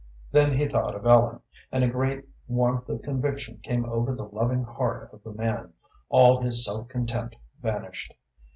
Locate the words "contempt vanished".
6.87-8.11